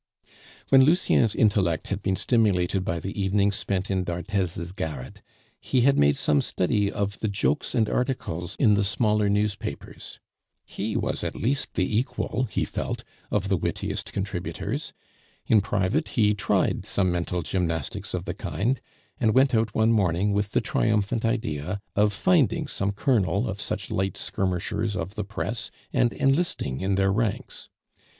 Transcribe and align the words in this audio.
When 0.69 0.81
Lucien's 0.83 1.35
intellect 1.35 1.89
had 1.89 2.01
been 2.01 2.15
stimulated 2.15 2.83
by 2.83 2.99
the 2.99 3.21
evenings 3.21 3.55
spent 3.55 3.91
in 3.91 4.03
d'Arthez's 4.03 4.71
garret, 4.71 5.21
he 5.59 5.81
had 5.81 5.95
made 5.95 6.17
some 6.17 6.41
study 6.41 6.91
of 6.91 7.19
the 7.19 7.27
jokes 7.27 7.75
and 7.75 7.87
articles 7.87 8.55
in 8.55 8.73
the 8.73 8.83
smaller 8.83 9.29
newspapers. 9.29 10.19
He 10.65 10.97
was 10.97 11.23
at 11.23 11.35
least 11.35 11.75
the 11.75 11.95
equal, 11.95 12.47
he 12.49 12.65
felt, 12.65 13.03
of 13.29 13.47
the 13.47 13.55
wittiest 13.57 14.11
contributors; 14.11 14.91
in 15.45 15.61
private 15.61 16.07
he 16.07 16.33
tried 16.33 16.83
some 16.83 17.11
mental 17.11 17.43
gymnastics 17.43 18.15
of 18.15 18.25
the 18.25 18.33
kind, 18.33 18.81
and 19.19 19.35
went 19.35 19.53
out 19.53 19.75
one 19.75 19.91
morning 19.91 20.33
with 20.33 20.53
the 20.53 20.61
triumphant 20.61 21.23
idea 21.23 21.79
of 21.95 22.11
finding 22.11 22.65
some 22.67 22.91
colonel 22.91 23.47
of 23.47 23.61
such 23.61 23.91
light 23.91 24.17
skirmishers 24.17 24.95
of 24.95 25.13
the 25.13 25.23
press 25.23 25.69
and 25.93 26.11
enlisting 26.11 26.79
in 26.81 26.95
their 26.95 27.11
ranks. 27.13 27.69